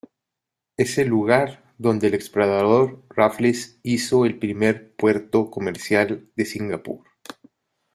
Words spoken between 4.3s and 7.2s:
primero puerto comercial de Singapur.